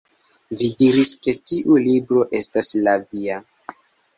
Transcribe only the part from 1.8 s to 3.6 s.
libro estas la via